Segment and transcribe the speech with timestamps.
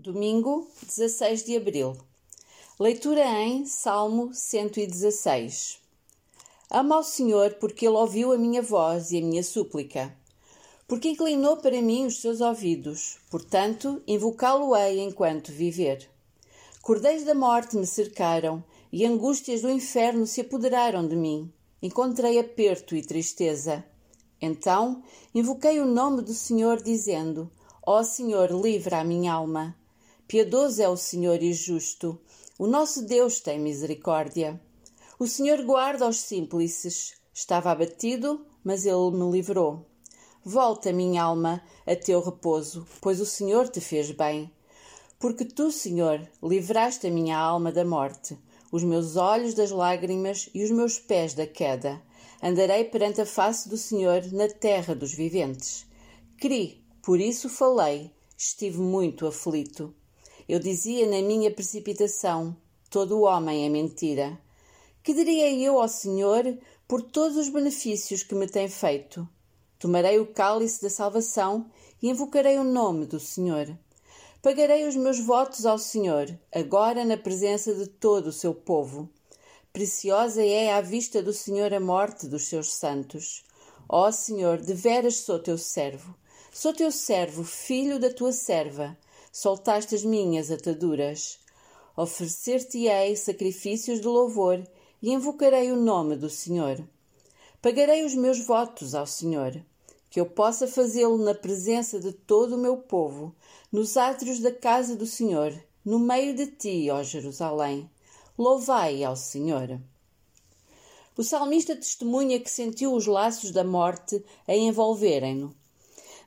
[0.00, 1.96] Domingo, 16 de abril.
[2.78, 5.80] Leitura em Salmo 116.
[6.70, 10.16] Amo ao Senhor porque Ele ouviu a minha voz e a minha súplica.
[10.86, 16.08] Porque inclinou para mim os seus ouvidos, portanto, invocá-lo-ei enquanto viver.
[16.80, 18.62] Cordeiros da morte me cercaram
[18.92, 21.52] e angústias do inferno se apoderaram de mim.
[21.82, 23.84] Encontrei aperto e tristeza.
[24.40, 25.02] Então
[25.34, 27.50] invoquei o nome do Senhor, dizendo:
[27.84, 29.74] Ó Senhor, livra a minha alma.
[30.28, 32.20] Piedoso é o Senhor e justo.
[32.58, 34.60] O nosso Deus tem misericórdia.
[35.18, 37.14] O Senhor guarda os simples.
[37.32, 39.86] Estava abatido, mas ele me livrou.
[40.44, 44.52] Volta, minha alma, a teu repouso, pois o Senhor te fez bem.
[45.18, 48.38] Porque tu, Senhor, livraste a minha alma da morte,
[48.70, 52.02] os meus olhos das lágrimas e os meus pés da queda.
[52.42, 55.86] Andarei perante a face do Senhor na terra dos viventes.
[56.36, 59.94] Cri, por isso falei, estive muito aflito.
[60.48, 62.56] Eu dizia na minha precipitação:
[62.88, 64.40] todo homem é mentira.
[65.02, 69.28] Que diria eu ao Senhor por todos os benefícios que me tem feito?
[69.78, 73.78] Tomarei o cálice da salvação e invocarei o nome do Senhor.
[74.40, 79.06] Pagarei os meus votos ao Senhor, agora na presença de todo o seu povo.
[79.70, 83.44] Preciosa é à vista do Senhor a morte dos seus santos.
[83.86, 86.14] Ó Senhor, deveras sou teu servo.
[86.50, 88.96] Sou teu servo, filho da tua serva
[89.32, 91.38] soltaste as minhas ataduras.
[91.96, 94.62] Oferecer-te-ei sacrifícios de louvor
[95.02, 96.82] e invocarei o nome do Senhor.
[97.60, 99.60] Pagarei os meus votos ao Senhor,
[100.10, 103.34] que eu possa fazê-lo na presença de todo o meu povo,
[103.70, 105.52] nos átrios da casa do Senhor,
[105.84, 107.90] no meio de ti, ó Jerusalém.
[108.36, 109.80] Louvai ao Senhor.
[111.16, 115.52] O salmista testemunha que sentiu os laços da morte a envolverem-no.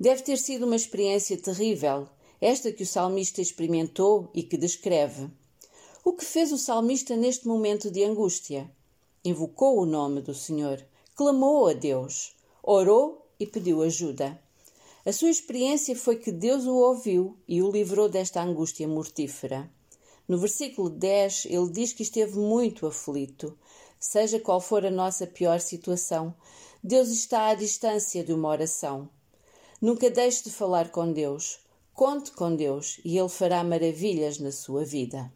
[0.00, 2.08] Deve ter sido uma experiência terrível,
[2.40, 5.30] esta que o salmista experimentou e que descreve.
[6.04, 8.70] O que fez o salmista neste momento de angústia?
[9.24, 10.84] Invocou o nome do Senhor,
[11.14, 14.40] clamou a Deus, orou e pediu ajuda.
[15.04, 19.70] A sua experiência foi que Deus o ouviu e o livrou desta angústia mortífera.
[20.28, 23.58] No versículo 10, ele diz que esteve muito aflito.
[23.98, 26.34] Seja qual for a nossa pior situação,
[26.84, 29.08] Deus está à distância de uma oração.
[29.80, 31.58] Nunca deixe de falar com Deus.
[31.98, 35.32] Conte com Deus e Ele fará maravilhas na sua vida.